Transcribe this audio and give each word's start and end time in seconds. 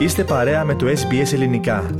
Είστε 0.00 0.24
παρέα 0.24 0.64
με 0.64 0.74
το 0.74 0.86
SBS 0.86 1.32
Ελληνικά. 1.32 1.90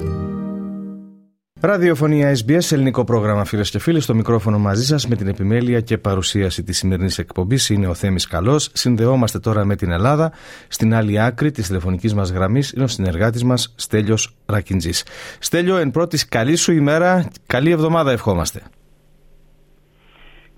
Ραδιοφωνία 1.61 2.37
SBS, 2.37 2.73
ελληνικό 2.73 3.05
πρόγραμμα 3.05 3.45
φίλες 3.45 3.71
και 3.71 3.79
φίλοι. 3.79 4.01
Στο 4.01 4.15
μικρόφωνο 4.15 4.59
μαζί 4.59 4.85
σας 4.85 5.07
με 5.07 5.17
την 5.17 5.27
επιμέλεια 5.29 5.81
και 5.81 5.99
παρουσίαση 5.99 6.63
της 6.63 6.79
σημερινής 6.79 7.19
εκπομπής 7.19 7.69
είναι 7.69 7.87
ο 7.87 7.95
Θέμης 7.95 8.27
Καλός. 8.27 8.71
Συνδεόμαστε 8.73 9.39
τώρα 9.39 9.65
με 9.65 9.77
την 9.77 9.91
Ελλάδα. 9.91 10.33
Στην 10.69 10.95
άλλη 10.95 11.21
άκρη 11.21 11.51
της 11.51 11.67
τηλεφωνικής 11.67 12.15
μας 12.15 12.31
γραμμής 12.31 12.71
είναι 12.71 12.85
ο 12.85 12.89
συνεργάτης 12.89 13.45
μας 13.45 13.75
Στέλιος 13.77 14.37
Ρακιντζής. 14.47 15.05
Στέλιο, 15.39 15.77
εν 15.77 15.91
πρώτης 15.91 16.29
καλή 16.29 16.57
σου 16.57 16.73
ημέρα, 16.73 17.29
καλή 17.47 17.71
εβδομάδα 17.71 18.13
ευχόμαστε. 18.13 18.63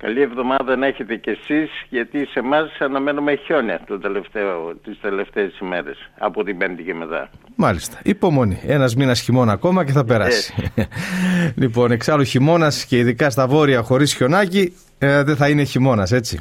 Καλή 0.02 0.20
εβδομάδα 0.20 0.76
να 0.76 0.86
έχετε 0.86 1.16
κι 1.16 1.30
εσείς, 1.30 1.70
γιατί 1.88 2.26
σε 2.26 2.38
εμάς 2.38 2.70
αναμένουμε 2.78 3.34
χιόνια 3.34 3.80
το 3.86 3.98
τελευταίο, 3.98 4.74
τις 4.84 5.00
τελευταίες 5.00 5.58
ημέρες, 5.58 6.10
από 6.18 6.44
την 6.44 6.58
Πέμπτη 6.58 6.82
και 6.82 6.94
μετά. 6.94 7.30
Μάλιστα. 7.56 7.98
Υπομονή. 8.02 8.60
Ένας 8.66 8.94
μήνας 8.94 9.20
χειμώνα 9.20 9.52
ακόμα 9.52 9.84
και 9.84 9.92
θα 9.92 10.04
περάσει. 10.04 10.54
λοιπόν, 11.62 11.90
εξάλλου 11.90 12.22
χειμώνας 12.24 12.84
και 12.84 12.98
ειδικά 12.98 13.30
στα 13.30 13.46
βόρεια 13.46 13.82
χωρίς 13.82 14.14
χιονάκι, 14.14 14.76
ε, 14.98 15.22
δεν 15.22 15.36
θα 15.36 15.48
είναι 15.48 15.62
χειμώνας, 15.62 16.12
έτσι. 16.12 16.38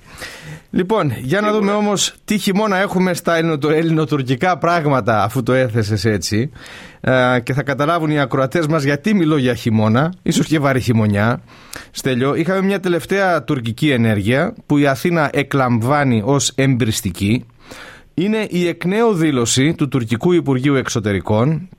Λοιπόν, 0.73 1.13
για 1.21 1.41
να 1.41 1.51
δούμε 1.51 1.71
όμως 1.71 2.13
τι 2.25 2.37
χειμώνα 2.37 2.77
έχουμε 2.77 3.13
στα 3.13 3.35
ελληνοτουρκικά 3.61 4.57
πράγματα, 4.57 5.23
αφού 5.23 5.43
το 5.43 5.53
έθεσες 5.53 6.05
έτσι. 6.05 6.51
Ε, 7.01 7.39
και 7.43 7.53
θα 7.53 7.63
καταλάβουν 7.63 8.09
οι 8.09 8.19
ακροατές 8.19 8.67
μας 8.67 8.83
γιατί 8.83 9.13
μιλώ 9.13 9.37
για 9.37 9.53
χειμώνα, 9.53 10.13
ίσως 10.21 10.47
και 10.47 10.59
βαρύ 10.59 10.79
χειμωνιά. 10.79 11.41
Στέλιο, 11.91 12.35
είχαμε 12.35 12.61
μια 12.61 12.79
τελευταία 12.79 13.43
τουρκική 13.43 13.89
ενέργεια 13.89 14.53
που 14.65 14.77
η 14.77 14.87
Αθήνα 14.87 15.29
εκλαμβάνει 15.33 16.21
ως 16.25 16.51
εμπριστική. 16.55 17.45
Είναι 18.13 18.47
η 18.49 18.67
εκ 18.67 18.85
νέου 18.85 19.13
δήλωση 19.13 19.73
του 19.73 19.87
Τουρκικού 19.87 20.31
Υπουργείου 20.31 20.75
Εξωτερικών 20.75 21.69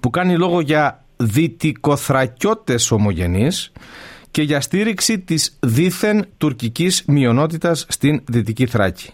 που 0.00 0.10
κάνει 0.10 0.36
λόγο 0.36 0.60
για 0.60 1.04
δυτικοθρακιώτες 1.16 2.90
ομογενείς 2.90 3.72
και 4.34 4.42
για 4.42 4.60
στήριξη 4.60 5.18
της 5.18 5.58
δίθεν 5.60 6.26
τουρκικής 6.38 7.02
μειονότητας 7.06 7.86
στην 7.88 8.22
Δυτική 8.28 8.66
Θράκη. 8.66 9.10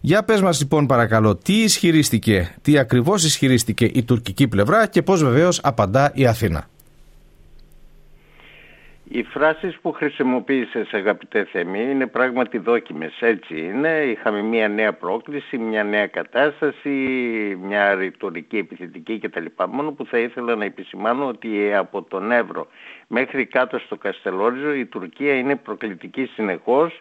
Για 0.00 0.22
πες 0.22 0.40
μας 0.40 0.60
λοιπόν 0.60 0.86
παρακαλώ 0.86 1.36
τι 1.36 1.62
ισχυρίστηκε, 1.62 2.54
τι 2.62 2.78
ακριβώς 2.78 3.24
ισχυρίστηκε 3.24 3.84
η 3.84 4.02
τουρκική 4.02 4.48
πλευρά 4.48 4.86
και 4.86 5.02
πώς 5.02 5.22
βεβαίως 5.22 5.60
απαντά 5.62 6.10
η 6.14 6.26
Αθήνα. 6.26 6.68
Οι 9.08 9.22
φράσεις 9.22 9.78
που 9.82 9.92
χρησιμοποίησες 9.92 10.92
αγαπητέ 10.92 11.44
Θεμή 11.44 11.90
είναι 11.90 12.06
πράγματι 12.06 12.58
δόκιμες, 12.58 13.16
έτσι 13.20 13.58
είναι. 13.58 13.88
Είχαμε 13.88 14.42
μια 14.42 14.68
νέα 14.68 14.92
πρόκληση, 14.92 15.58
μια 15.58 15.84
νέα 15.84 16.06
κατάσταση, 16.06 16.88
μια 17.62 17.94
ρητορική 17.94 18.56
επιθετική 18.58 19.18
κτλ. 19.18 19.44
Μόνο 19.68 19.92
που 19.92 20.06
θα 20.06 20.18
ήθελα 20.18 20.56
να 20.56 20.64
επισημάνω 20.64 21.26
ότι 21.26 21.74
από 21.74 22.02
τον 22.02 22.32
Εύρο 22.32 22.66
μέχρι 23.06 23.46
κάτω 23.46 23.78
στο 23.78 23.96
Καστελόριζο 23.96 24.74
η 24.74 24.86
Τουρκία 24.86 25.34
είναι 25.34 25.56
προκλητική 25.56 26.24
συνεχώς 26.24 27.00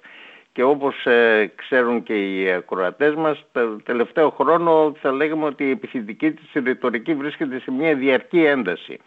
και 0.52 0.64
όπως 0.64 1.06
ε, 1.06 1.52
ξέρουν 1.56 2.04
και 2.04 2.14
οι 2.14 2.52
ακροατές 2.52 3.16
μας, 3.16 3.46
το 3.52 3.82
τελευταίο 3.84 4.30
χρόνο 4.30 4.96
θα 5.02 5.12
λέγαμε 5.12 5.46
ότι 5.46 5.64
η 5.64 5.70
επιθετική 5.70 6.32
της 6.32 6.64
ρητορική 6.64 7.14
βρίσκεται 7.16 7.60
σε 7.60 7.72
μια 7.72 7.96
διαρκή 7.96 8.44
ένταση. 8.44 9.00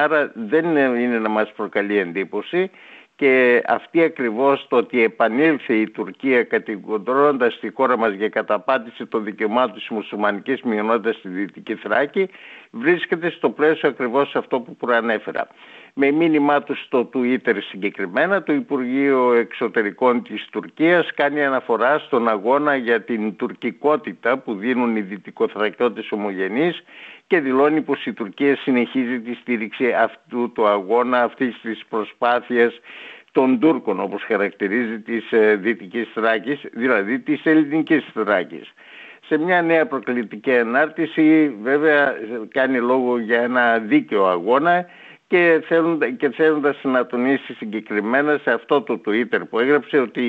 Άρα 0.00 0.32
δεν 0.34 0.64
είναι 0.76 1.18
να 1.18 1.28
μας 1.28 1.52
προκαλεί 1.52 1.98
εντύπωση 1.98 2.70
και 3.16 3.62
αυτή 3.66 4.02
ακριβώς 4.02 4.66
το 4.68 4.76
ότι 4.76 5.02
επανήλθε 5.02 5.74
η 5.74 5.90
Τουρκία 5.90 6.42
κατηγορώντας 6.42 7.58
τη 7.60 7.70
χώρα 7.72 7.96
μας 7.96 8.12
για 8.12 8.28
καταπάτηση 8.28 9.06
των 9.06 9.24
δικαιωμάτων 9.24 9.74
της 9.74 9.88
μουσουλμανικής 9.88 10.62
μειονότητας 10.62 11.16
στη 11.16 11.28
Δυτική 11.28 11.74
Θράκη 11.74 12.28
βρίσκεται 12.70 13.30
στο 13.30 13.50
πλαίσιο 13.50 13.88
ακριβώς 13.88 14.36
αυτό 14.36 14.60
που 14.60 14.76
προανέφερα. 14.76 15.48
Με 16.00 16.10
μήνυμά 16.10 16.62
του 16.62 16.76
στο 16.76 17.10
Twitter 17.14 17.56
συγκεκριμένα, 17.68 18.42
το 18.42 18.52
Υπουργείο 18.52 19.32
Εξωτερικών 19.32 20.22
της 20.22 20.46
Τουρκίας 20.50 21.10
κάνει 21.14 21.44
αναφορά 21.44 21.98
στον 21.98 22.28
αγώνα 22.28 22.76
για 22.76 23.02
την 23.02 23.36
τουρκικότητα 23.36 24.38
που 24.38 24.54
δίνουν 24.54 24.96
οι 24.96 25.00
δυτικοθρακιώτες 25.00 26.10
ομογενείς 26.10 26.82
και 27.26 27.40
δηλώνει 27.40 27.80
πως 27.80 28.06
η 28.06 28.12
Τουρκία 28.12 28.56
συνεχίζει 28.56 29.20
τη 29.20 29.34
στήριξη 29.34 29.92
αυτού 29.92 30.52
του 30.52 30.66
αγώνα, 30.66 31.22
αυτής 31.22 31.60
της 31.62 31.84
προσπάθειας 31.88 32.80
των 33.32 33.58
Τούρκων 33.58 34.00
όπως 34.00 34.22
χαρακτηρίζει 34.22 35.00
της 35.00 35.32
ε, 35.32 35.54
Δυτικής 35.54 36.08
Θράκης, 36.14 36.60
δηλαδή 36.72 37.18
της 37.18 37.40
Ελληνικής 37.44 38.04
Θράκης. 38.12 38.72
Σε 39.26 39.38
μια 39.38 39.62
νέα 39.62 39.86
προκλητική 39.86 40.56
ανάρτηση 40.56 41.56
βέβαια 41.62 42.14
κάνει 42.48 42.78
λόγο 42.78 43.18
για 43.18 43.40
ένα 43.40 43.78
δίκαιο 43.78 44.26
αγώνα 44.26 44.86
και, 45.28 45.62
θέλοντα, 45.66 46.10
και 46.10 46.30
θέλοντας 46.30 46.76
να 46.82 47.06
τονίσει 47.06 47.54
συγκεκριμένα 47.54 48.40
σε 48.42 48.50
αυτό 48.50 48.82
το 48.82 49.00
Twitter 49.06 49.40
που 49.50 49.58
έγραψε 49.58 49.98
ότι 49.98 50.24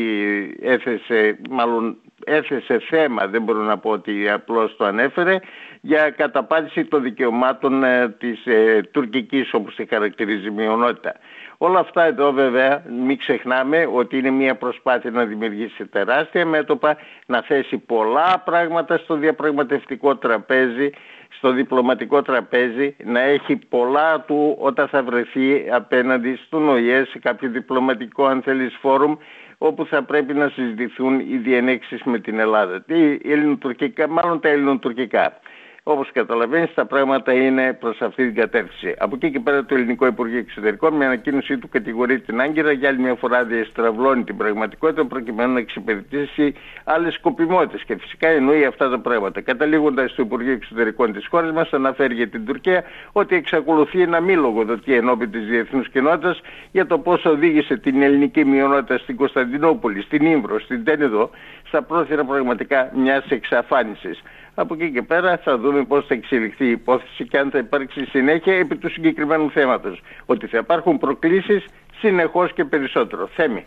έθεσε, 0.61 1.39
μάλλον 1.49 1.97
έθεσε 2.25 2.79
θέμα, 2.89 3.27
δεν 3.27 3.41
μπορώ 3.41 3.61
να 3.61 3.77
πω 3.77 3.89
ότι 3.89 4.29
απλώς 4.29 4.75
το 4.77 4.85
ανέφερε, 4.85 5.39
για 5.81 6.09
καταπάτηση 6.09 6.85
των 6.85 7.03
δικαιωμάτων 7.03 7.83
ε, 7.83 8.09
της 8.09 8.45
ε, 8.45 8.81
τουρκικής 8.91 9.53
όπως 9.53 9.75
τη 9.75 9.85
χαρακτηρίζει 9.85 10.51
μειονότητα. 10.51 11.13
Όλα 11.57 11.79
αυτά 11.79 12.03
εδώ 12.03 12.31
βέβαια 12.31 12.83
μην 13.05 13.17
ξεχνάμε 13.17 13.89
ότι 13.93 14.17
είναι 14.17 14.29
μια 14.29 14.55
προσπάθεια 14.55 15.11
να 15.11 15.25
δημιουργήσει 15.25 15.85
τεράστια 15.85 16.45
μέτωπα, 16.45 16.97
να 17.25 17.41
θέσει 17.41 17.77
πολλά 17.77 18.41
πράγματα 18.45 18.97
στο 18.97 19.15
διαπραγματευτικό 19.15 20.15
τραπέζι, 20.15 20.89
στο 21.29 21.51
διπλωματικό 21.51 22.21
τραπέζι, 22.21 22.95
να 23.03 23.19
έχει 23.19 23.55
πολλά 23.55 24.21
του 24.21 24.57
όταν 24.59 24.87
θα 24.87 25.03
βρεθεί 25.03 25.69
απέναντι 25.71 26.39
στον 26.45 26.69
ΟΗΕ 26.69 27.05
σε 27.05 27.19
κάποιο 27.19 27.49
διπλωματικό 27.49 28.25
αν 28.25 28.41
θέλεις 28.41 28.77
φόρουμ 28.81 29.15
όπου 29.57 29.85
θα 29.85 30.03
πρέπει 30.03 30.33
να 30.33 30.49
συζητηθούν 30.49 31.19
οι 31.19 31.37
διενέξεις 31.37 32.03
με 32.03 32.19
την 32.19 32.39
Ελλάδα. 32.39 32.81
Τι 32.81 33.17
ελληνοτουρκικά, 33.23 34.07
μάλλον 34.07 34.39
τα 34.39 34.49
ελληνοτουρκικά. 34.49 35.39
Όπως 35.83 36.11
καταλαβαίνεις, 36.11 36.73
τα 36.73 36.85
πράγματα 36.85 37.33
είναι 37.33 37.73
προς 37.73 38.01
αυτή 38.01 38.25
την 38.25 38.35
κατεύθυνση. 38.35 38.95
Από 38.97 39.15
εκεί 39.15 39.31
και 39.31 39.39
πέρα, 39.39 39.65
το 39.65 39.75
Ελληνικό 39.75 40.05
Υπουργείο 40.05 40.37
Εξωτερικών, 40.37 40.93
με 40.93 41.05
ανακοίνωσή 41.05 41.57
του, 41.57 41.69
κατηγορεί 41.69 42.19
την 42.19 42.41
Άγκυρα 42.41 42.71
για 42.71 42.89
άλλη 42.89 42.99
μια 42.99 43.15
φορά 43.15 43.43
διαστραβλώνει 43.43 44.23
την 44.23 44.37
πραγματικότητα 44.37 45.05
προκειμένου 45.05 45.53
να 45.53 45.59
εξυπηρετήσει 45.59 46.53
άλλες 46.83 47.13
σκοπιμότητες. 47.13 47.83
Και 47.83 47.95
φυσικά 47.95 48.27
εννοεί 48.27 48.65
αυτά 48.65 48.89
τα 48.89 48.99
πράγματα. 48.99 49.41
Καταλήγοντας 49.41 50.11
στο 50.11 50.21
Υπουργείο 50.21 50.53
Εξωτερικών 50.53 51.13
της 51.13 51.27
χώρας 51.27 51.51
μας, 51.51 51.73
αναφέρει 51.73 52.13
για 52.13 52.27
την 52.27 52.45
Τουρκία 52.45 52.83
ότι 53.11 53.35
εξακολουθεί 53.35 54.05
να 54.05 54.19
μην 54.19 54.39
λογοδοτεί 54.39 54.93
ενώπιν 54.93 55.31
της 55.31 55.45
διεθνούς 55.45 55.89
κοινότητας 55.89 56.41
για 56.71 56.85
το 56.85 56.99
πώς 56.99 57.25
οδήγησε 57.25 57.77
την 57.77 58.01
ελληνική 58.01 58.45
μειονότητα 58.45 58.97
στην 58.97 59.15
Κωνσταντινούπολη, 59.15 60.01
στην 60.01 60.25
Ήμβρο, 60.25 60.59
στην 60.59 60.83
Τένεδο, 60.83 61.29
στα 61.67 61.81
πρόθυρα 61.81 62.23
πραγματικά 62.23 62.91
μιας 62.95 63.25
εξαφάνισης. 63.29 64.21
Από 64.61 64.73
εκεί 64.73 64.91
και 64.91 65.01
πέρα 65.01 65.39
θα 65.43 65.57
δούμε 65.57 65.83
πώς 65.83 66.05
θα 66.07 66.13
εξελιχθεί 66.13 66.65
η 66.65 66.71
υπόθεση 66.71 67.27
και 67.27 67.37
αν 67.37 67.49
θα 67.51 67.57
υπάρξει 67.57 68.05
συνέχεια 68.05 68.53
επί 68.53 68.75
του 68.75 68.89
συγκεκριμένου 68.89 69.51
θέματος. 69.51 70.01
Ότι 70.25 70.47
θα 70.47 70.57
υπάρχουν 70.57 70.97
προκλήσεις 70.97 71.65
συνεχώς 71.99 72.53
και 72.53 72.63
περισσότερο. 72.63 73.29
Θέμη. 73.35 73.65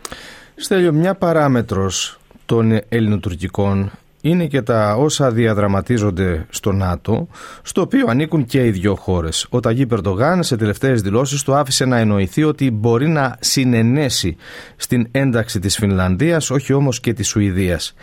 Στέλιο, 0.55 0.93
μια 0.93 1.15
παράμετρος 1.15 2.19
των 2.45 2.79
ελληνοτουρκικών 2.89 3.91
είναι 4.21 4.45
και 4.45 4.61
τα 4.61 4.95
όσα 4.95 5.31
διαδραματίζονται 5.31 6.45
στο 6.49 6.71
ΝΑΤΟ, 6.71 7.27
στο 7.61 7.81
οποίο 7.81 8.05
ανήκουν 8.09 8.45
και 8.45 8.65
οι 8.65 8.69
δύο 8.69 8.95
χώρες. 8.95 9.47
Ο 9.49 9.59
Ταγί 9.59 9.85
Περντογάν 9.85 10.43
σε 10.43 10.55
τελευταίες 10.55 11.01
δηλώσεις 11.01 11.43
του 11.43 11.53
άφησε 11.53 11.85
να 11.85 11.97
εννοηθεί 11.97 12.43
ότι 12.43 12.71
μπορεί 12.71 13.07
να 13.07 13.37
συνενέσει 13.39 14.37
στην 14.75 15.07
ένταξη 15.11 15.59
της 15.59 15.77
Φινλανδίας, 15.77 16.49
όχι 16.49 16.73
όμως 16.73 16.99
και 16.99 17.13
της 17.13 17.27
Σουηδίας 17.27 17.93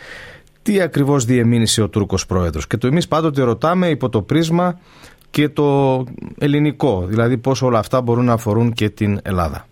τι 0.63 0.81
ακριβώς 0.81 1.25
διεμήνυσε 1.25 1.81
ο 1.81 1.89
Τούρκος 1.89 2.25
πρόεδρος. 2.25 2.67
Και 2.67 2.77
το 2.77 2.87
εμείς 2.87 3.07
πάντοτε 3.07 3.43
ρωτάμε 3.43 3.89
υπό 3.89 4.09
το 4.09 4.21
πρίσμα 4.21 4.79
και 5.29 5.49
το 5.49 6.03
ελληνικό, 6.39 7.05
δηλαδή 7.05 7.37
πώς 7.37 7.61
όλα 7.61 7.79
αυτά 7.79 8.01
μπορούν 8.01 8.25
να 8.25 8.33
αφορούν 8.33 8.73
και 8.73 8.89
την 8.89 9.19
Ελλάδα. 9.23 9.65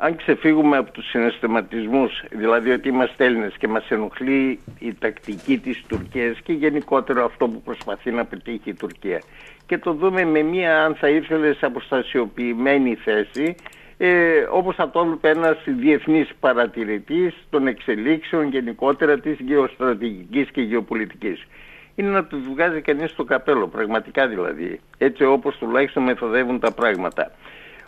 Αν 0.00 0.16
ξεφύγουμε 0.16 0.76
από 0.76 0.90
τους 0.90 1.08
συναισθηματισμούς, 1.08 2.24
δηλαδή 2.30 2.70
ότι 2.70 2.88
είμαστε 2.88 3.24
Έλληνες 3.24 3.54
και 3.58 3.68
μας 3.68 3.90
ενοχλεί 3.90 4.58
η 4.78 4.94
τακτική 4.98 5.58
της 5.58 5.84
Τουρκίας 5.88 6.38
και 6.42 6.52
γενικότερα 6.52 7.24
αυτό 7.24 7.48
που 7.48 7.62
προσπαθεί 7.62 8.10
να 8.10 8.24
πετύχει 8.24 8.70
η 8.70 8.74
Τουρκία 8.74 9.22
και 9.66 9.78
το 9.78 9.92
δούμε 9.92 10.24
με 10.24 10.42
μία 10.42 10.84
αν 10.84 10.94
θα 10.94 11.08
ήθελες 11.08 11.58
αποστασιοποιημένη 11.62 12.94
θέση 12.94 13.54
ε, 13.98 14.46
όπως 14.50 14.74
θα 14.74 14.90
το 14.90 15.00
έβλεπε 15.00 15.28
ένας 15.28 15.58
διεθνής 15.66 16.30
παρατηρητής 16.40 17.34
των 17.50 17.66
εξελίξεων 17.66 18.48
γενικότερα 18.48 19.18
της 19.18 19.36
γεωστρατηγικής 19.38 20.50
και 20.50 20.60
γεωπολιτικής. 20.60 21.46
Είναι 21.94 22.10
να 22.10 22.24
τους 22.24 22.40
βγάζει 22.52 22.80
κανείς 22.80 23.14
το 23.14 23.24
καπέλο, 23.24 23.68
πραγματικά 23.68 24.28
δηλαδή, 24.28 24.80
έτσι 24.98 25.24
όπως 25.24 25.56
τουλάχιστον 25.56 26.02
μεθοδεύουν 26.02 26.60
τα 26.60 26.72
πράγματα. 26.72 27.32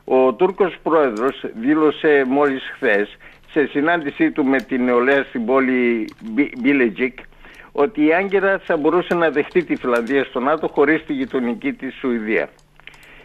Ο 0.04 0.32
Τούρκος 0.32 0.76
πρόεδρος 0.82 1.44
δήλωσε 1.60 2.24
μόλις 2.26 2.62
χθες 2.74 3.16
σε 3.50 3.66
συνάντησή 3.66 4.30
του 4.30 4.44
με 4.44 4.60
την 4.60 4.84
νεολαία 4.84 5.22
στην 5.22 5.46
πόλη 5.46 6.08
Μπίλετζικ 6.60 7.18
ότι 7.72 8.04
η 8.04 8.14
Άγκυρα 8.14 8.58
θα 8.58 8.76
μπορούσε 8.76 9.14
να 9.14 9.30
δεχτεί 9.30 9.64
τη 9.64 9.76
Φιλανδία 9.76 10.24
στο 10.24 10.40
ΝΑΤΟ 10.40 10.68
χωρίς 10.68 11.04
τη 11.04 11.12
γειτονική 11.12 11.72
της 11.72 11.94
Σουηδία. 11.94 12.48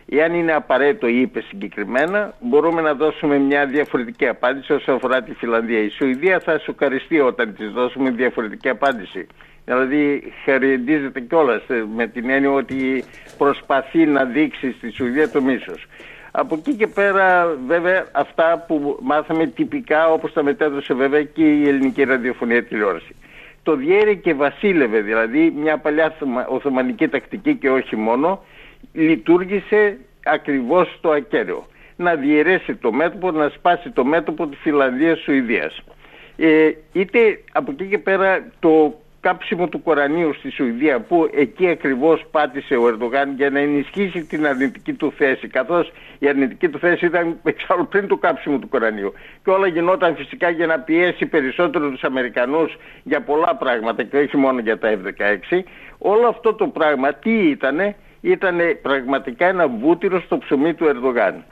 Εάν 0.10 0.34
είναι 0.34 0.54
απαραίτητο 0.54 1.08
ή 1.08 1.22
είπε 1.22 1.42
συγκεκριμένα, 1.42 2.34
μπορούμε 2.40 2.82
να 2.82 2.94
δώσουμε 2.94 3.38
μια 3.38 3.66
διαφορετική 3.66 4.28
απάντηση 4.28 4.74
όσον 4.74 4.96
αφορά 4.96 5.22
τη 5.24 5.34
Φιλανδία. 5.34 5.80
Η 5.80 5.90
Σουηδία 5.90 6.40
θα 6.40 6.60
σοκαριστεί 6.60 7.20
όταν 7.20 7.56
της 7.56 7.70
δώσουμε 7.70 8.10
διαφορετική 8.10 8.70
απάντηση. 8.70 9.28
Δηλαδή 9.66 10.34
χαριεντίζεται 10.44 11.20
κιόλας 11.20 11.62
ε, 11.68 11.86
με 11.96 12.08
την 12.08 12.30
έννοια 12.30 12.52
ότι 12.52 13.04
προσπαθεί 13.38 14.06
να 14.06 14.26
δείξει 14.26 14.72
στη 14.78 14.92
Σουηδία 14.92 15.30
το 15.30 15.42
μίσος. 15.42 15.86
Από 16.32 16.56
εκεί 16.56 16.74
και 16.76 16.88
πέρα 16.88 17.56
βέβαια 17.68 18.06
αυτά 18.12 18.64
που 18.68 19.00
μάθαμε 19.02 19.46
τυπικά 19.46 20.12
όπως 20.12 20.34
τα 20.34 20.44
μετέδωσε 20.44 20.94
βέβαια 20.94 21.24
και 21.24 21.44
η 21.44 21.68
ελληνική 21.68 22.04
ραδιοφωνία 22.04 22.64
τηλεόραση. 22.64 23.16
Το 23.64 23.76
διέρη 23.76 24.18
και 24.18 24.34
βασίλευε 24.34 25.00
δηλαδή 25.00 25.54
μια 25.58 25.78
παλιά 25.78 26.16
οθωμανική 26.48 27.08
τακτική 27.08 27.56
και 27.56 27.70
όχι 27.70 27.96
μόνο 27.96 28.44
λειτουργήσε 28.94 29.98
ακριβώς 30.26 30.98
το 31.02 31.12
ακέραιο. 31.12 31.66
Να 31.96 32.16
διαιρέσει 32.16 32.76
το 32.76 32.92
μέτωπο, 32.92 33.32
να 33.32 33.50
σπάσει 33.50 33.90
το 33.90 34.06
μέτωπο 34.06 34.48
της 34.48 34.60
Φιλανδίας-Σουηδίας. 34.62 35.82
Ε, 36.38 36.72
είτε 36.92 37.40
από 37.52 37.72
εκεί 37.72 37.86
και 37.86 37.98
πέρα 37.98 38.52
το 38.60 39.00
κάψιμο 39.26 39.68
του 39.68 39.84
Κορανίου 39.84 40.34
στη 40.34 40.50
Σουηδία 40.50 41.00
που 41.00 41.30
εκεί 41.34 41.68
ακριβώς 41.68 42.26
πάτησε 42.32 42.76
ο 42.76 42.88
Ερντογάν 42.88 43.34
για 43.36 43.50
να 43.50 43.60
ενισχύσει 43.60 44.24
την 44.24 44.48
αρνητική 44.48 44.94
του 44.94 45.14
θέση 45.18 45.48
καθώς 45.48 45.92
η 46.20 46.28
αρνητική 46.28 46.70
του 46.70 46.80
θέση 46.80 47.06
ήταν 47.06 47.40
εξάλλου 47.44 47.88
πριν 47.88 48.08
το 48.08 48.18
κάψιμο 48.18 48.58
του 48.60 48.70
Κορανίου 48.70 49.14
και 49.44 49.50
όλα 49.50 49.68
γινόταν 49.68 50.16
φυσικά 50.16 50.50
για 50.50 50.66
να 50.66 50.80
πιέσει 50.80 51.26
περισσότερο 51.26 51.90
τους 51.90 52.04
Αμερικανούς 52.04 52.78
για 53.04 53.22
πολλά 53.22 53.56
πράγματα 53.56 54.04
και 54.04 54.18
όχι 54.18 54.38
μόνο 54.38 54.60
για 54.60 54.78
τα 54.78 54.98
F-16 54.98 55.60
όλο 55.98 56.28
αυτό 56.28 56.54
το 56.54 56.68
πράγμα 56.68 57.14
τι 57.14 57.50
ήτανε; 57.50 57.96
Ήταν 58.26 58.58
πραγματικά 58.82 59.46
ένα 59.46 59.68
βούτυρο 59.68 60.22
στο 60.22 60.38
ψωμί 60.38 60.74
του 60.74 60.86
Ερντογάν. 60.86 61.44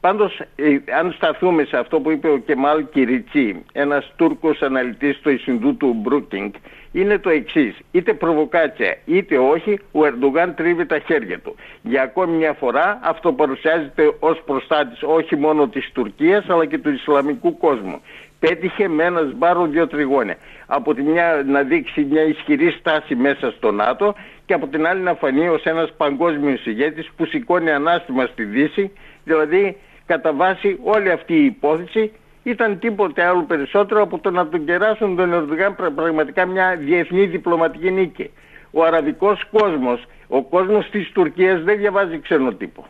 Πάντως, 0.00 0.40
ε, 0.56 0.76
αν 0.98 1.12
σταθούμε 1.12 1.64
σε 1.64 1.76
αυτό 1.76 2.00
που 2.00 2.10
είπε 2.10 2.28
ο 2.28 2.36
Κεμάλ 2.38 2.84
Κιριστσί, 2.90 3.64
ένας 3.72 4.12
Τούρκος 4.16 4.62
αναλυτής 4.62 5.18
του 5.20 5.30
Ινστιτούτου 5.30 5.94
Μπρούκινγκς, 5.94 6.52
είναι 6.92 7.18
το 7.18 7.30
εξής. 7.30 7.76
Είτε 7.90 8.14
προβοκάτσια 8.14 8.96
είτε 9.04 9.38
όχι, 9.38 9.78
ο 9.92 10.04
Ερντογάν 10.04 10.54
τρίβει 10.54 10.86
τα 10.86 10.98
χέρια 10.98 11.38
του. 11.38 11.54
Για 11.82 12.02
ακόμη 12.02 12.36
μια 12.36 12.52
φορά 12.52 13.00
αυτό 13.02 13.32
παρουσιάζεται 13.32 14.12
ως 14.18 14.42
προστάτης 14.46 15.02
όχι 15.02 15.36
μόνο 15.36 15.68
της 15.68 15.90
Τουρκίας 15.92 16.48
αλλά 16.48 16.66
και 16.66 16.78
του 16.78 16.90
Ισλαμικού 16.90 17.58
κόσμου. 17.58 18.00
Πέτυχε 18.38 18.88
με 18.88 19.04
ένα 19.04 19.20
σμπάρο 19.20 19.66
δύο 19.66 19.86
τρυγόνια. 19.86 20.36
Από 20.66 20.94
τη 20.94 21.02
μια 21.02 21.42
να 21.46 21.62
δείξει 21.62 22.04
μια 22.04 22.22
ισχυρή 22.22 22.70
στάση 22.70 23.14
μέσα 23.14 23.50
στο 23.50 23.72
ΝΑΤΟ 23.72 24.14
και 24.46 24.54
από 24.54 24.66
την 24.66 24.86
άλλη 24.86 25.00
να 25.00 25.14
φανεί 25.14 25.48
ως 25.48 25.62
ένας 25.62 25.92
παγκόσμιος 25.96 26.66
ηγέτης 26.66 27.10
που 27.16 27.24
σηκώνει 27.24 27.70
ανάστημα 27.70 28.26
στη 28.26 28.44
Δύση, 28.44 28.92
δηλαδή 29.24 29.76
κατά 30.06 30.32
βάση 30.32 30.78
όλη 30.82 31.10
αυτή 31.10 31.34
η 31.34 31.44
υπόθεση 31.44 32.12
ήταν 32.42 32.78
τίποτε 32.78 33.22
άλλο 33.24 33.42
περισσότερο 33.42 34.02
από 34.02 34.18
το 34.18 34.30
να 34.30 34.48
τον 34.48 34.64
κεράσουν 34.64 35.16
τον 35.16 35.32
Ερντογάν 35.32 35.74
πραγματικά 35.94 36.46
μια 36.46 36.76
διεθνή 36.76 37.26
διπλωματική 37.26 37.90
νίκη. 37.90 38.30
Ο 38.70 38.84
αραβικός 38.84 39.44
κόσμος, 39.50 40.04
ο 40.28 40.42
κόσμος 40.42 40.90
της 40.90 41.10
Τουρκίας 41.12 41.62
δεν 41.62 41.78
διαβάζει 41.78 42.18
ξένο 42.18 42.52
τύπο. 42.52 42.86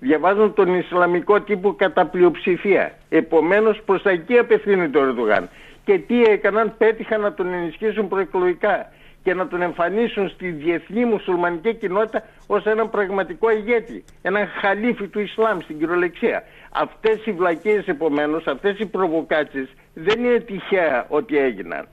Διαβάζουν 0.00 0.54
τον 0.54 0.74
Ισλαμικό 0.74 1.40
τύπο 1.40 1.74
κατά 1.74 2.06
πλειοψηφία. 2.06 2.92
Επομένως 3.08 3.82
προς 3.84 4.02
τα 4.02 4.10
εκεί 4.10 4.38
απευθύνεται 4.38 4.98
ο 4.98 5.02
Ερντογάν. 5.02 5.48
Και 5.84 5.98
τι 5.98 6.22
έκαναν, 6.22 6.74
πέτυχαν 6.78 7.20
να 7.20 7.34
τον 7.34 7.52
ενισχύσουν 7.52 8.08
προεκλογικά 8.08 8.90
και 9.22 9.34
να 9.34 9.48
τον 9.48 9.62
εμφανίσουν 9.62 10.28
στη 10.28 10.48
διεθνή 10.48 11.04
μουσουλμανική 11.04 11.74
κοινότητα 11.74 12.22
ως 12.46 12.64
έναν 12.64 12.90
πραγματικό 12.90 13.50
ηγέτη, 13.50 14.04
έναν 14.22 14.46
χαλίφι 14.60 15.06
του 15.08 15.20
Ισλάμ 15.20 15.60
στην 15.60 15.78
κυριολεξία. 15.78 16.42
Αυτές 16.72 17.26
οι 17.26 17.32
βλακίες 17.32 17.86
επομένως, 17.86 18.46
αυτές 18.46 18.78
οι 18.78 18.86
προβοκάτσες 18.86 19.68
δεν 19.94 20.24
είναι 20.24 20.38
τυχαία 20.38 21.06
ότι 21.08 21.38
έγιναν. 21.38 21.86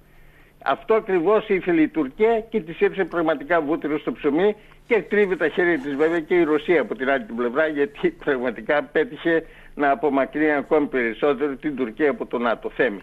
Αυτό 0.66 0.94
ακριβώς 0.94 1.50
ήθελε 1.50 1.82
η 1.82 1.88
Τουρκία 1.88 2.40
και 2.50 2.62
της 2.62 2.80
έψε 2.80 3.04
πραγματικά 3.04 3.62
βούτυρο 3.62 4.00
στο 4.00 4.12
ψωμί 4.12 4.56
και 4.88 5.02
τρίβει 5.10 5.38
τα 5.38 5.48
χέρια 5.48 5.80
της 5.80 5.96
βέβαια 5.96 6.20
και 6.20 6.36
η 6.36 6.44
Ρωσία 6.44 6.82
από 6.82 6.96
την 6.96 7.10
άλλη 7.10 7.24
την 7.24 7.36
πλευρά 7.36 7.68
γιατί 7.68 8.10
πραγματικά 8.26 8.84
πέτυχε 8.84 9.44
να 9.76 9.92
απομακρύνει 9.92 10.52
ακόμη 10.52 10.88
περισσότερο 10.88 11.56
την 11.56 11.76
Τουρκία 11.76 12.10
από 12.10 12.26
το 12.26 12.38
ΝΑΤΟ. 12.38 12.72
Θέμη. 12.76 13.02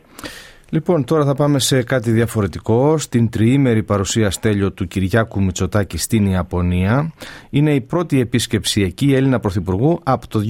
Λοιπόν, 0.72 1.04
τώρα 1.04 1.24
θα 1.24 1.34
πάμε 1.34 1.58
σε 1.58 1.82
κάτι 1.82 2.10
διαφορετικό. 2.10 2.98
Στην 2.98 3.30
τριήμερη 3.30 3.82
παρουσία 3.82 4.30
στέλιο 4.30 4.72
του 4.72 4.86
Κυριάκου 4.86 5.42
Μητσοτάκη 5.42 5.98
στην 5.98 6.26
Ιαπωνία. 6.26 7.12
Είναι 7.50 7.74
η 7.74 7.80
πρώτη 7.80 8.20
επίσκεψη 8.20 8.82
εκεί 8.82 9.14
Έλληνα 9.14 9.40
Πρωθυπουργού 9.40 10.00
από 10.02 10.28
το 10.28 10.40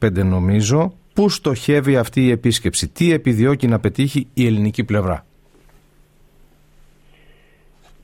2005 0.00 0.24
νομίζω. 0.24 0.94
Πού 1.14 1.28
στοχεύει 1.28 1.96
αυτή 1.96 2.26
η 2.26 2.30
επίσκεψη, 2.30 2.88
τι 2.88 3.12
επιδιώκει 3.12 3.66
να 3.66 3.80
πετύχει 3.80 4.28
η 4.34 4.46
ελληνική 4.46 4.84
πλευρά; 4.84 5.24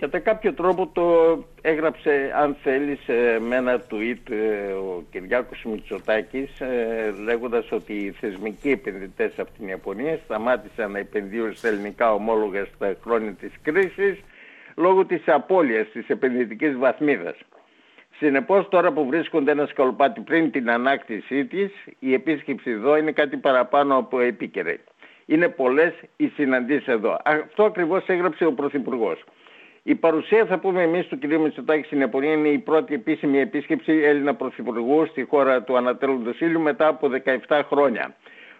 Κατά 0.00 0.18
κάποιο 0.18 0.54
τρόπο 0.54 0.90
το 0.92 1.38
έγραψε, 1.60 2.32
αν 2.36 2.56
θέλεις, 2.62 2.98
με 3.48 3.56
ένα 3.56 3.82
tweet 3.90 4.30
ε, 4.30 4.72
ο 4.72 5.04
Κυριάκος 5.10 5.64
Μητσοτάκης 5.64 6.60
ε, 6.60 7.14
λέγοντας 7.24 7.72
ότι 7.72 7.92
οι 7.92 8.10
θεσμικοί 8.10 8.70
επενδυτές 8.70 9.32
από 9.38 9.50
την 9.58 9.68
Ιαπωνία 9.68 10.18
σταμάτησαν 10.24 10.90
να 10.90 10.98
επενδύουν 10.98 11.54
στα 11.54 11.68
ελληνικά 11.68 12.14
ομόλογα 12.14 12.64
στα 12.74 12.96
χρόνια 13.02 13.32
της 13.32 13.52
κρίσης 13.62 14.20
λόγω 14.76 15.04
της 15.04 15.22
απώλειας 15.26 15.88
της 15.92 16.08
επενδυτικής 16.08 16.76
βαθμίδας. 16.76 17.36
Συνεπώς 18.18 18.68
τώρα 18.68 18.92
που 18.92 19.06
βρίσκονται 19.06 19.50
ένα 19.50 19.66
σκαλοπάτι 19.66 20.20
πριν 20.20 20.50
την 20.50 20.70
ανάκτησή 20.70 21.44
της, 21.44 21.72
η 21.98 22.14
επίσκεψη 22.14 22.70
εδώ 22.70 22.96
είναι 22.96 23.12
κάτι 23.12 23.36
παραπάνω 23.36 23.96
από 23.96 24.20
επίκαιρη. 24.20 24.80
Είναι 25.26 25.48
πολλές 25.48 25.92
οι 26.16 26.28
συναντήσεις 26.28 26.86
εδώ. 26.86 27.18
Αυτό 27.24 27.64
ακριβώς 27.64 28.06
έγραψε 28.06 28.44
ο 28.44 28.52
Πρωθυπουργός. 28.52 29.24
Η 29.88 29.94
παρουσία, 29.94 30.44
θα 30.46 30.58
πούμε 30.58 30.82
εμείς, 30.82 31.06
του 31.06 31.18
κ. 31.18 31.24
Μητσοτάκη 31.24 31.86
στην 31.86 32.00
Ιαπωνία 32.00 32.32
είναι 32.32 32.48
η 32.48 32.58
πρώτη 32.58 32.94
επίσημη 32.94 33.38
επίσκεψη 33.38 33.92
Έλληνα 33.92 34.34
Πρωθυπουργού 34.34 35.06
στη 35.06 35.22
χώρα 35.22 35.62
του 35.62 35.76
Ανατέλου 35.76 36.18
Ντοσίλου 36.18 36.60
μετά 36.60 36.86
από 36.86 37.10
17 37.48 37.60
χρόνια. 37.70 38.14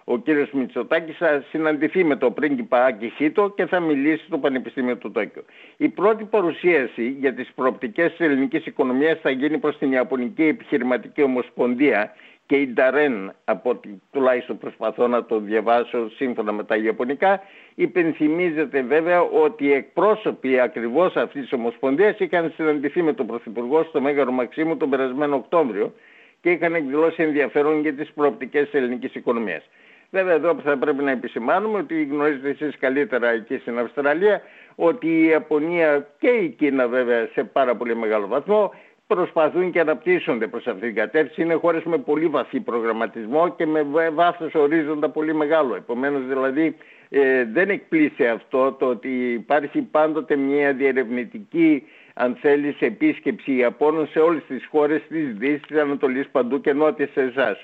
Ο 0.05 0.19
κ. 0.19 0.27
Μητσοτάκης 0.53 1.17
θα 1.17 1.45
συναντηθεί 1.51 2.05
με 2.05 2.17
το 2.17 2.31
πρίγκιπα 2.31 2.85
Άκη 2.85 3.13
Χίτο 3.17 3.53
και 3.57 3.67
θα 3.67 3.81
μιλήσει 3.81 4.25
στο 4.25 4.39
Πανεπιστήμιο 4.39 4.97
του 4.97 5.11
Τόκιο. 5.11 5.45
Η 5.77 5.89
πρώτη 5.89 6.25
παρουσίαση 6.25 7.17
για 7.21 7.35
τις 7.35 7.53
προοπτικές 7.55 8.11
της 8.11 8.27
ελληνικής 8.27 8.67
οικονομίας 8.67 9.19
θα 9.21 9.31
γίνει 9.31 9.59
προς 9.59 9.79
την 9.79 9.93
Ιαπωνική 9.93 10.43
Επιχειρηματική 10.43 11.23
Ομοσπονδία 11.23 12.13
και 12.47 12.57
η 12.57 12.67
Νταρέν, 12.67 13.33
από 13.45 13.71
ότι 13.71 14.03
τουλάχιστον 14.13 14.59
προσπαθώ 14.59 15.07
να 15.07 15.25
το 15.25 15.41
διαβάσω 15.41 16.11
σύμφωνα 16.11 16.53
με 16.53 16.65
τα 16.65 16.77
Ιαπωνικά, 16.77 17.41
υπενθυμίζεται 17.75 18.83
βέβαια 18.83 19.21
ότι 19.23 19.65
οι 19.65 19.73
εκπρόσωποι 19.73 20.61
ακριβώς 20.61 21.17
αυτής 21.17 21.43
της 21.43 21.53
Ομοσπονδίας 21.53 22.19
είχαν 22.19 22.53
συναντηθεί 22.57 23.03
με 23.03 23.13
τον 23.13 23.27
Πρωθυπουργό 23.27 23.83
στο 23.83 24.01
Μέγαρο 24.01 24.33
Μαξίμου 24.33 24.77
τον 24.77 24.91
περασμένο 24.91 25.37
Οκτώβριο 25.37 25.93
και 26.41 26.51
είχαν 26.51 26.75
εκδηλώσει 26.75 27.23
ενδιαφέρον 27.23 27.81
για 27.81 27.95
τις 27.95 28.13
προοπτικές 28.13 28.65
της 28.65 28.75
ελληνικής 28.75 29.15
οικονομίας. 29.15 29.69
Βέβαια 30.11 30.35
εδώ 30.35 30.57
θα 30.65 30.77
πρέπει 30.77 31.03
να 31.03 31.11
επισημάνουμε 31.11 31.79
ότι 31.79 32.05
γνωρίζετε 32.05 32.49
εσείς 32.49 32.79
καλύτερα 32.79 33.29
εκεί 33.29 33.59
στην 33.59 33.79
Αυστραλία 33.79 34.41
ότι 34.75 35.07
η 35.07 35.27
Ιαπωνία 35.27 36.07
και 36.19 36.29
η 36.29 36.49
Κίνα 36.49 36.89
βέβαια 36.89 37.29
σε 37.33 37.45
πάρα 37.45 37.77
πολύ 37.77 37.97
μεγάλο 37.97 38.27
βαθμό 38.27 38.73
προσπαθούν 39.07 39.71
και 39.71 39.81
αναπτύσσονται 39.81 40.47
προς 40.47 40.67
αυτήν 40.67 40.87
την 40.87 40.95
κατεύθυνση. 40.95 41.43
Είναι 41.43 41.55
χώρες 41.55 41.83
με 41.83 41.99
πολύ 41.99 42.27
βαθύ 42.27 42.61
προγραμματισμό 42.61 43.49
και 43.49 43.67
με 43.67 43.83
βάθος 44.11 44.55
ορίζοντα 44.55 45.11
πολύ 45.11 45.35
μεγάλο. 45.35 45.75
Επομένως 45.75 46.27
δηλαδή 46.27 46.77
ε, 47.09 47.45
δεν 47.45 47.71
εκπλήσει 47.71 48.27
αυτό 48.27 48.73
το 48.73 48.87
ότι 48.87 49.33
υπάρχει 49.33 49.81
πάντοτε 49.81 50.37
μια 50.37 50.73
διερευνητική 50.73 51.83
αν 52.15 52.37
θέλεις 52.41 52.81
επίσκεψη 52.81 53.53
Ιαπώνων 53.53 54.09
σε 54.09 54.19
όλες 54.19 54.43
τις 54.49 54.67
χώρες 54.67 55.03
της 55.09 55.33
Δύσης, 55.33 55.67
της 55.67 55.79
Ανατολής 55.79 56.29
παντού 56.29 56.61
και 56.61 56.73
νότια 56.73 57.09
σε 57.13 57.21
εσάς. 57.21 57.63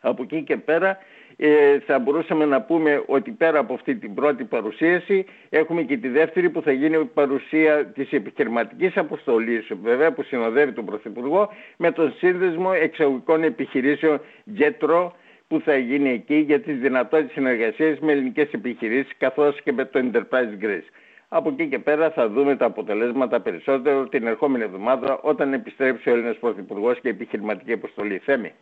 Από 0.00 0.22
εκεί 0.22 0.42
και 0.42 0.56
πέρα 0.56 0.98
ε, 1.42 1.78
θα 1.78 1.98
μπορούσαμε 1.98 2.44
να 2.44 2.62
πούμε 2.62 3.02
ότι 3.06 3.30
πέρα 3.30 3.58
από 3.58 3.74
αυτή 3.74 3.96
την 3.96 4.14
πρώτη 4.14 4.44
παρουσίαση 4.44 5.24
έχουμε 5.48 5.82
και 5.82 5.96
τη 5.96 6.08
δεύτερη 6.08 6.50
που 6.50 6.62
θα 6.62 6.72
γίνει 6.72 6.96
η 6.96 7.04
παρουσία 7.04 7.86
της 7.86 8.12
επιχειρηματικής 8.12 8.96
αποστολής 8.96 9.66
βέβαια 9.82 10.12
που 10.12 10.22
συνοδεύει 10.22 10.72
τον 10.72 10.84
Πρωθυπουργό 10.84 11.48
με 11.76 11.90
τον 11.92 12.14
σύνδεσμο 12.18 12.70
εξαγωγικών 12.80 13.42
επιχειρήσεων 13.42 14.20
JETRO 14.58 15.10
που 15.48 15.60
θα 15.60 15.76
γίνει 15.76 16.10
εκεί 16.10 16.34
για 16.36 16.60
τις 16.60 16.78
δυνατότητες 16.78 17.32
συνεργασίας 17.32 17.98
με 17.98 18.12
ελληνικές 18.12 18.48
επιχειρήσεις 18.52 19.12
καθώς 19.18 19.62
και 19.62 19.72
με 19.72 19.84
το 19.84 20.00
Enterprise 20.02 20.64
Greece. 20.64 20.88
Από 21.28 21.48
εκεί 21.48 21.68
και 21.68 21.78
πέρα 21.78 22.10
θα 22.10 22.28
δούμε 22.28 22.56
τα 22.56 22.66
αποτελέσματα 22.66 23.40
περισσότερο 23.40 24.08
την 24.08 24.26
ερχόμενη 24.26 24.64
εβδομάδα 24.64 25.18
όταν 25.22 25.52
επιστρέψει 25.52 26.08
ο 26.08 26.12
Έλληνας 26.12 26.36
Πρωθυπουργός 26.36 27.00
και 27.00 27.08
η 27.08 27.10
επιχειρηματική 27.10 27.72
αποστολή. 27.72 28.18
Θέμη. 28.18 28.52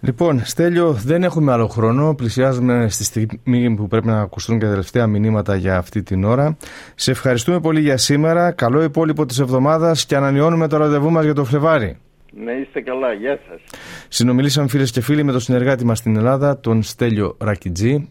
Λοιπόν, 0.00 0.44
Στέλιο, 0.44 0.92
δεν 0.92 1.22
έχουμε 1.22 1.52
άλλο 1.52 1.66
χρόνο. 1.66 2.14
Πλησιάζουμε 2.14 2.88
στη 2.88 3.04
στιγμή 3.04 3.74
που 3.74 3.88
πρέπει 3.88 4.06
να 4.06 4.20
ακουστούν 4.20 4.58
και 4.58 4.64
τα 4.64 4.70
τελευταία 4.70 5.06
μηνύματα 5.06 5.56
για 5.56 5.76
αυτή 5.76 6.02
την 6.02 6.24
ώρα. 6.24 6.56
Σε 6.94 7.10
ευχαριστούμε 7.10 7.60
πολύ 7.60 7.80
για 7.80 7.96
σήμερα. 7.96 8.52
Καλό 8.52 8.82
υπόλοιπο 8.82 9.26
της 9.26 9.38
εβδομάδας 9.38 10.06
και 10.06 10.16
ανανεώνουμε 10.16 10.68
το 10.68 10.76
ραντεβού 10.76 11.10
μας 11.10 11.24
για 11.24 11.34
το 11.34 11.44
Φλεβάρι. 11.44 11.96
Να 12.44 12.52
είστε 12.52 12.80
καλά, 12.80 13.12
γεια 13.12 13.38
σας. 13.48 13.60
Συνομιλήσαμε 14.08 14.68
φίλες 14.68 14.90
και 14.90 15.00
φίλοι 15.00 15.22
με 15.22 15.32
τον 15.32 15.40
συνεργάτη 15.40 15.84
μας 15.84 15.98
στην 15.98 16.16
Ελλάδα, 16.16 16.60
τον 16.60 16.82
Στέλιο 16.82 17.36
Ρακιτζή. 17.40 18.08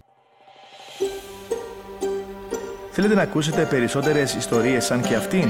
Θέλετε 2.91 3.15
να 3.15 3.21
ακούσετε 3.21 3.67
περισσότερες 3.69 4.35
ιστορίες 4.35 4.85
σαν 4.85 5.01
και 5.01 5.15
αυτήν; 5.15 5.49